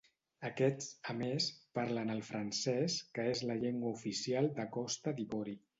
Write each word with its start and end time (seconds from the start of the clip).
Aquests, 0.47 0.87
a 1.13 1.15
més, 1.17 1.49
parlen 1.81 2.15
el 2.15 2.23
francès, 2.31 2.99
que 3.19 3.29
és 3.35 3.47
la 3.51 3.61
llengua 3.65 3.95
oficial 4.01 4.55
de 4.59 4.69
Costa 4.81 5.19
d'Ivori. 5.21 5.59